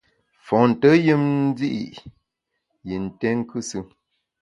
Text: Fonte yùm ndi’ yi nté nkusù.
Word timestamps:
Fonte 0.45 0.89
yùm 1.05 1.23
ndi’ 1.49 1.71
yi 2.87 2.95
nté 3.05 3.27
nkusù. 3.39 3.79